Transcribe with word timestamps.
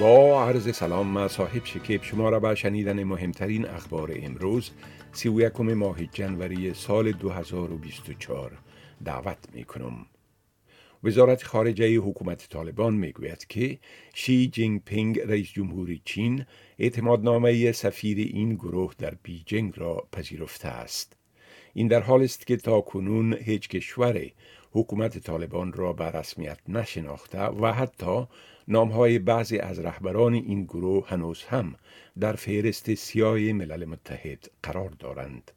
با 0.00 0.44
عرض 0.44 0.76
سلام 0.76 1.06
ما 1.06 1.28
صاحب 1.28 1.64
شکیب 1.64 2.02
شما 2.02 2.28
را 2.28 2.40
به 2.40 2.54
شنیدن 2.54 3.04
مهمترین 3.04 3.66
اخبار 3.66 4.12
امروز 4.22 4.70
سی 5.12 5.28
و 5.28 5.40
یکم 5.40 5.74
ماه 5.74 6.06
جنوری 6.06 6.74
سال 6.74 7.12
2024 7.12 8.58
دعوت 9.04 9.38
می 9.52 9.64
کنم. 9.64 10.06
وزارت 11.04 11.42
خارجه 11.42 11.96
حکومت 11.96 12.48
طالبان 12.48 12.94
می 12.94 13.12
گوید 13.12 13.46
که 13.46 13.78
شی 14.14 14.48
جینگ 14.48 14.82
پینگ 14.84 15.20
رئیس 15.20 15.52
جمهوری 15.52 16.02
چین 16.04 16.44
اعتمادنامه 16.78 17.72
سفیر 17.72 18.18
این 18.18 18.54
گروه 18.54 18.94
در 18.98 19.14
بیجنگ 19.22 19.72
را 19.76 20.08
پذیرفته 20.12 20.68
است. 20.68 21.16
این 21.74 21.88
در 21.88 22.00
حال 22.00 22.22
است 22.22 22.46
که 22.46 22.56
تا 22.56 22.80
کنون 22.80 23.34
هیچ 23.34 23.68
کشور 23.68 24.30
حکومت 24.72 25.18
طالبان 25.18 25.72
را 25.72 25.92
به 25.92 26.04
رسمیت 26.04 26.58
نشناخته 26.68 27.42
و 27.42 27.72
حتی 27.72 28.26
نامهای 28.68 29.18
بعضی 29.18 29.58
از 29.58 29.78
رهبران 29.78 30.34
این 30.34 30.64
گروه 30.64 31.08
هنوز 31.08 31.44
هم 31.44 31.74
در 32.20 32.32
فهرست 32.32 32.94
سیاه 32.94 33.38
ملل 33.38 33.84
متحد 33.84 34.50
قرار 34.62 34.90
دارند. 34.90 35.50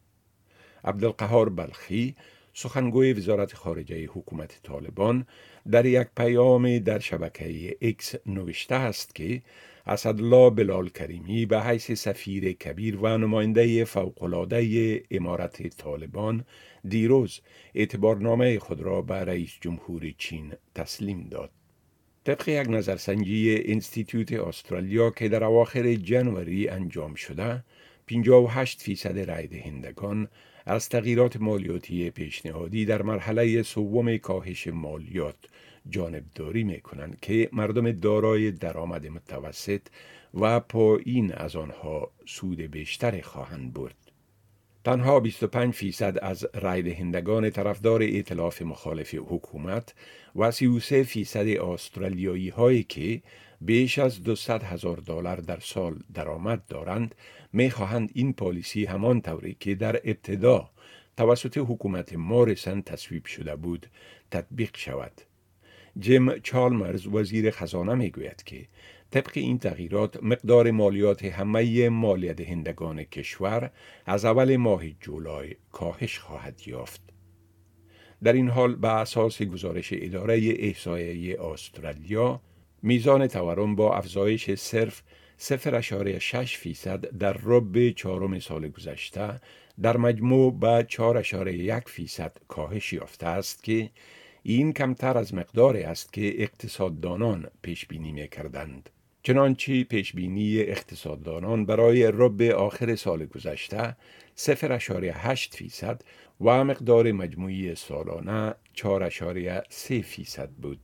عبدالقهار 0.83 1.49
بلخی 1.49 2.15
سخنگوی 2.53 3.13
وزارت 3.13 3.53
خارجه 3.53 4.05
حکومت 4.05 4.59
طالبان 4.63 5.27
در 5.71 5.85
یک 5.85 6.07
پیام 6.17 6.79
در 6.79 6.99
شبکه 6.99 7.77
اکس 7.81 8.15
نوشته 8.25 8.75
است 8.75 9.15
که 9.15 9.41
اسدالله 9.87 10.49
بلال 10.49 10.89
کریمی 10.89 11.45
به 11.45 11.61
حیث 11.61 11.91
سفیر 11.91 12.51
کبیر 12.51 12.97
و 12.97 13.17
نماینده 13.17 13.85
فوقالعاده 13.85 15.03
امارت 15.11 15.67
طالبان 15.67 16.45
دیروز 16.87 17.41
اعتبارنامه 17.75 18.59
خود 18.59 18.81
را 18.81 19.01
به 19.01 19.15
رئیس 19.15 19.57
جمهور 19.61 20.11
چین 20.17 20.53
تسلیم 20.75 21.27
داد. 21.31 21.51
طبق 22.23 22.49
یک 22.49 22.69
نظرسنجی 22.69 23.63
انستیتوت 23.65 24.33
استرالیا 24.33 25.09
که 25.09 25.29
در 25.29 25.43
اواخر 25.43 25.93
جنوری 25.93 26.69
انجام 26.69 27.13
شده 27.15 27.63
58 28.07 28.81
فیصد 28.81 29.19
رای 29.19 29.47
دهندگان 29.47 30.27
از 30.65 30.89
تغییرات 30.89 31.37
مالیاتی 31.37 32.09
پیشنهادی 32.09 32.85
در 32.85 33.01
مرحله 33.01 33.63
سوم 33.63 34.17
کاهش 34.17 34.67
مالیات 34.67 35.35
جانبداری 35.89 36.63
می 36.63 36.81
کنند 36.81 37.19
که 37.19 37.49
مردم 37.53 37.91
دارای 37.91 38.51
درآمد 38.51 39.07
متوسط 39.07 39.81
و 40.33 40.59
پایین 40.59 41.33
از 41.33 41.55
آنها 41.55 42.11
سود 42.25 42.61
بیشتری 42.61 43.21
خواهند 43.21 43.73
برد. 43.73 43.95
تنها 44.83 45.19
25 45.19 45.73
فیصد 45.73 46.17
از 46.21 46.47
رای 46.53 46.81
دهندگان 46.81 47.49
طرفدار 47.49 48.01
ائتلاف 48.01 48.61
مخالف 48.61 49.15
حکومت 49.15 49.93
و 50.35 50.51
33 50.51 51.03
فیصد 51.03 51.47
استرالیایی 51.47 52.49
هایی 52.49 52.83
که 52.83 53.21
بیش 53.61 53.99
از 53.99 54.23
200 54.23 54.49
هزار 54.49 54.97
دلار 54.97 55.35
در 55.35 55.59
سال 55.59 55.95
درآمد 56.13 56.63
دارند 56.67 57.15
می 57.53 57.69
خواهند 57.69 58.11
این 58.13 58.33
پالیسی 58.33 58.85
همان 58.85 59.21
طوری 59.21 59.57
که 59.59 59.75
در 59.75 59.95
ابتدا 59.95 60.69
توسط 61.17 61.57
حکومت 61.57 62.13
مارسن 62.13 62.81
تصویب 62.81 63.25
شده 63.25 63.55
بود 63.55 63.87
تطبیق 64.31 64.77
شود. 64.77 65.21
جیم 65.99 66.39
چالمرز 66.39 67.07
وزیر 67.07 67.51
خزانه 67.51 67.95
می 67.95 68.09
گوید 68.09 68.43
که 68.43 68.67
طبق 69.11 69.31
این 69.33 69.59
تغییرات 69.59 70.23
مقدار 70.23 70.71
مالیات 70.71 71.25
همه 71.25 71.89
مالیه 71.89 72.33
دهندگان 72.33 73.03
کشور 73.03 73.71
از 74.05 74.25
اول 74.25 74.55
ماه 74.55 74.89
جولای 74.89 75.55
کاهش 75.71 76.19
خواهد 76.19 76.61
یافت. 76.65 77.01
در 78.23 78.33
این 78.33 78.49
حال 78.49 78.75
به 78.75 78.87
اساس 78.87 79.41
گزارش 79.41 79.89
اداره 79.93 80.33
احصایه 80.59 81.41
استرالیا 81.41 82.41
میزان 82.81 83.27
تورم 83.27 83.75
با 83.75 83.95
افزایش 83.95 84.51
صرف 84.51 85.01
0.6 85.39 86.35
فیصد 86.35 87.17
در 87.17 87.37
رب 87.43 87.89
چهارم 87.89 88.39
سال 88.39 88.67
گذشته 88.67 89.41
در 89.81 89.97
مجموع 89.97 90.59
به 90.59 90.87
4.1 90.89 91.89
فیصد 91.89 92.37
کاهش 92.47 92.93
یافته 92.93 93.27
است 93.27 93.63
که 93.63 93.89
این 94.43 94.73
کمتر 94.73 95.17
از 95.17 95.33
مقداری 95.33 95.83
است 95.83 96.13
که 96.13 96.41
اقتصاددانان 96.41 97.47
پیش 97.61 97.85
بینی 97.85 98.11
می 98.11 98.27
کردند. 98.27 98.89
چنانچه 99.23 99.83
پیشبینی 99.83 100.59
اقتصاددانان 100.59 101.65
برای 101.65 102.11
رب 102.13 102.41
آخر 102.41 102.95
سال 102.95 103.25
گذشته 103.25 103.97
0.8 104.37 105.55
فیصد 105.55 106.01
و 106.41 106.63
مقدار 106.63 107.11
مجموعی 107.11 107.75
سالانه 107.75 108.55
4.3 108.77 110.01
فیصد 110.01 110.49
بود. 110.49 110.79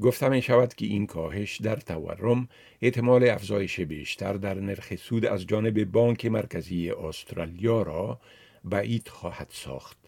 گفته 0.00 0.28
می 0.28 0.42
شود 0.42 0.74
که 0.74 0.86
این 0.86 1.06
کاهش 1.06 1.60
در 1.60 1.76
تورم 1.76 2.48
احتمال 2.82 3.28
افزایش 3.28 3.80
بیشتر 3.80 4.32
در 4.32 4.54
نرخ 4.54 4.96
سود 4.96 5.26
از 5.26 5.46
جانب 5.46 5.84
بانک 5.84 6.26
مرکزی 6.26 6.90
استرالیا 6.90 7.82
را 7.82 8.20
بعید 8.64 9.08
خواهد 9.08 9.48
ساخت. 9.50 10.03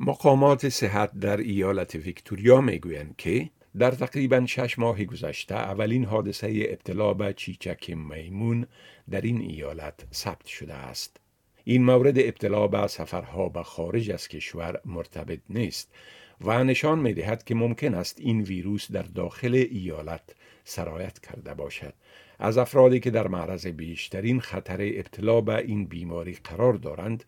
مقامات 0.00 0.68
صحت 0.68 1.20
در 1.20 1.36
ایالت 1.36 1.94
ویکتوریا 1.94 2.60
می 2.60 2.78
گویند 2.78 3.14
که 3.18 3.50
در 3.78 3.90
تقریبا 3.90 4.46
شش 4.46 4.78
ماه 4.78 5.04
گذشته 5.04 5.54
اولین 5.54 6.04
حادثه 6.04 6.66
ابتلا 6.68 7.14
به 7.14 7.32
چیچک 7.32 7.90
میمون 7.90 8.66
در 9.10 9.20
این 9.20 9.40
ایالت 9.40 10.06
ثبت 10.14 10.46
شده 10.46 10.74
است. 10.74 11.16
این 11.64 11.84
مورد 11.84 12.18
ابتلا 12.18 12.66
به 12.66 12.86
سفرها 12.86 13.48
به 13.48 13.62
خارج 13.62 14.10
از 14.10 14.28
کشور 14.28 14.80
مرتبط 14.84 15.40
نیست 15.50 15.94
و 16.40 16.64
نشان 16.64 16.98
می 16.98 17.14
دهد 17.14 17.44
که 17.44 17.54
ممکن 17.54 17.94
است 17.94 18.20
این 18.20 18.40
ویروس 18.40 18.92
در 18.92 19.02
داخل 19.02 19.54
ایالت 19.70 20.34
سرایت 20.64 21.18
کرده 21.18 21.54
باشد. 21.54 21.94
از 22.38 22.58
افرادی 22.58 23.00
که 23.00 23.10
در 23.10 23.28
معرض 23.28 23.66
بیشترین 23.66 24.40
خطر 24.40 24.80
ابتلا 24.80 25.40
به 25.40 25.56
این 25.56 25.84
بیماری 25.84 26.38
قرار 26.44 26.72
دارند 26.74 27.24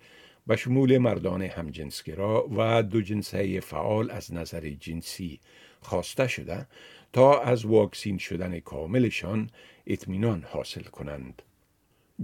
به 0.49 0.57
شمول 0.57 0.99
مردان 0.99 1.43
همجنسگرا 1.43 2.49
و 2.57 2.83
دو 2.83 3.01
جنسه 3.01 3.61
فعال 3.61 4.11
از 4.11 4.35
نظر 4.35 4.69
جنسی 4.69 5.41
خواسته 5.81 6.27
شده 6.27 6.67
تا 7.13 7.41
از 7.41 7.65
واکسین 7.65 8.19
شدن 8.19 8.61
کاملشان 8.61 9.51
اطمینان 9.87 10.45
حاصل 10.49 10.83
کنند. 10.83 11.43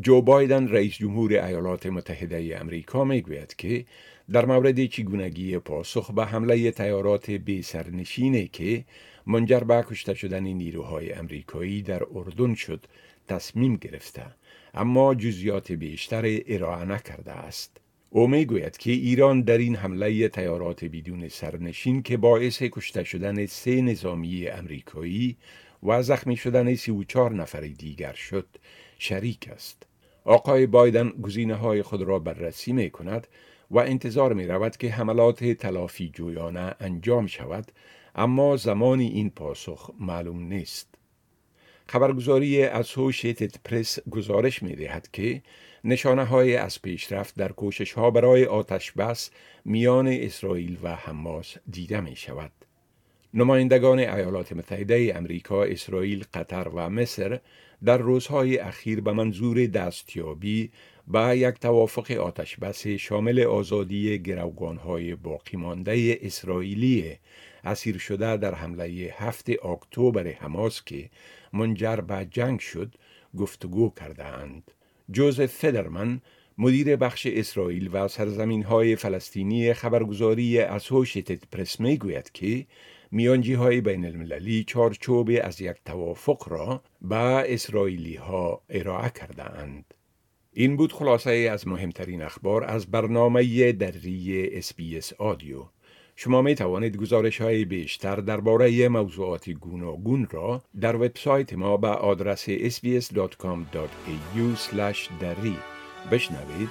جو 0.00 0.22
بایدن 0.22 0.68
رئیس 0.68 0.94
جمهور 0.94 1.32
ایالات 1.32 1.86
متحده 1.86 2.58
امریکا 2.60 3.04
می‌گوید 3.04 3.56
که 3.56 3.84
در 4.32 4.44
مورد 4.44 4.86
چگونگی 4.86 5.58
پاسخ 5.58 6.10
به 6.10 6.24
حمله 6.24 6.70
تیارات 6.70 7.30
بی 7.30 7.62
سرنشینه 7.62 8.46
که 8.46 8.84
منجر 9.26 9.60
به 9.60 9.84
کشته 9.88 10.14
شدن 10.14 10.42
نیروهای 10.42 11.12
امریکایی 11.12 11.82
در 11.82 12.02
اردن 12.14 12.54
شد 12.54 12.86
تصمیم 13.28 13.76
گرفته 13.76 14.26
اما 14.74 15.14
جزیات 15.14 15.72
بیشتر 15.72 16.38
ارائه 16.46 16.84
نکرده 16.84 17.32
است. 17.32 17.83
او 18.16 18.26
می 18.26 18.44
گوید 18.44 18.76
که 18.76 18.90
ایران 18.90 19.42
در 19.42 19.58
این 19.58 19.76
حمله 19.76 20.28
تیارات 20.28 20.84
بدون 20.84 21.28
سرنشین 21.28 22.02
که 22.02 22.16
باعث 22.16 22.62
کشته 22.62 23.04
شدن 23.04 23.46
سه 23.46 23.82
نظامی 23.82 24.48
امریکایی 24.48 25.36
و 25.82 26.02
زخمی 26.02 26.36
شدن 26.36 26.74
سی 26.74 26.90
و 26.90 27.04
چار 27.04 27.32
نفر 27.32 27.60
دیگر 27.60 28.12
شد 28.12 28.46
شریک 28.98 29.48
است. 29.48 29.86
آقای 30.24 30.66
بایدن 30.66 31.08
گزینه 31.08 31.54
های 31.54 31.82
خود 31.82 32.02
را 32.02 32.18
بررسی 32.18 32.72
می 32.72 32.90
کند 32.90 33.26
و 33.70 33.78
انتظار 33.78 34.32
می 34.32 34.46
رود 34.46 34.76
که 34.76 34.90
حملات 34.90 35.44
تلافی 35.44 36.08
جویانه 36.08 36.74
انجام 36.80 37.26
شود 37.26 37.72
اما 38.14 38.56
زمانی 38.56 39.06
این 39.06 39.30
پاسخ 39.30 39.90
معلوم 40.00 40.42
نیست. 40.42 40.94
خبرگزاری 41.86 42.62
اسوشیتد 42.62 43.54
پرس 43.64 43.98
گزارش 44.10 44.62
می 44.62 44.76
دهد 44.76 45.08
که 45.12 45.42
نشانه 45.84 46.24
های 46.24 46.56
از 46.56 46.82
پیشرفت 46.82 47.34
در 47.36 47.52
کوشش 47.52 47.92
ها 47.92 48.10
برای 48.10 48.44
آتش 48.44 48.92
بس 48.92 49.30
میان 49.64 50.08
اسرائیل 50.08 50.76
و 50.82 50.94
حماس 50.94 51.56
دیده 51.70 52.00
می 52.00 52.16
شود. 52.16 52.52
نمایندگان 53.34 53.98
ایالات 53.98 54.52
متحده 54.52 55.12
امریکا، 55.16 55.64
اسرائیل، 55.64 56.24
قطر 56.34 56.68
و 56.74 56.90
مصر 56.90 57.40
در 57.84 57.98
روزهای 57.98 58.58
اخیر 58.58 59.00
به 59.00 59.12
منظور 59.12 59.66
دستیابی 59.66 60.70
به 61.08 61.38
یک 61.38 61.54
توافق 61.54 62.10
آتش 62.10 62.56
بس 62.56 62.86
شامل 62.86 63.40
آزادی 63.40 64.18
گروگانهای 64.18 65.14
باقی 65.14 65.56
مانده 65.56 66.18
اسرائیلی 66.22 67.18
اسیر 67.64 67.98
شده 67.98 68.36
در 68.36 68.54
حمله 68.54 69.14
هفت 69.16 69.50
اکتبر 69.64 70.28
حماس 70.28 70.84
که 70.84 71.10
منجر 71.52 71.96
به 71.96 72.26
جنگ 72.30 72.60
شد 72.60 72.94
گفتگو 73.38 73.92
کرده 74.00 74.24
اند. 74.24 74.70
جوزف 75.10 75.52
فدرمن 75.52 76.20
مدیر 76.58 76.96
بخش 76.96 77.26
اسرائیل 77.26 77.90
و 77.92 78.08
سرزمین 78.08 78.62
های 78.62 78.96
فلسطینی 78.96 79.74
خبرگزاری 79.74 80.58
اسوشیتد 80.58 81.42
پرس 81.52 81.80
می 81.80 81.96
گوید 81.96 82.32
که 82.32 82.66
میانجی 83.10 83.54
های 83.54 83.80
بین 83.80 84.04
المللی 84.04 84.64
چارچوب 84.64 85.30
از 85.42 85.60
یک 85.60 85.76
توافق 85.84 86.48
را 86.48 86.82
به 87.02 87.16
اسرائیلی 87.54 88.16
ها 88.16 88.62
ارائه 88.70 89.10
کرده 89.10 89.50
اند. 89.50 89.94
این 90.56 90.76
بود 90.76 90.92
خلاصه 90.92 91.30
از 91.30 91.68
مهمترین 91.68 92.22
اخبار 92.22 92.64
از 92.64 92.86
برنامه 92.86 93.72
دری 93.72 94.50
اس 94.96 95.12
آدیو. 95.18 95.64
شما 96.16 96.42
می 96.42 96.54
توانید 96.54 96.96
گزارش 96.96 97.40
های 97.40 97.64
بیشتر 97.64 98.16
درباره 98.16 98.88
موضوعات 98.88 99.50
گوناگون 99.50 100.28
را 100.30 100.62
در 100.80 100.96
وبسایت 100.96 101.52
ما 101.52 101.76
به 101.76 101.88
آدرس 101.88 102.50
sbs.com.au 102.50 103.18
دری 105.20 105.56
بشنوید 106.10 106.70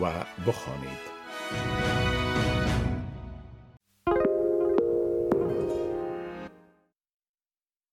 و 0.00 0.24
بخوانید. 0.46 1.99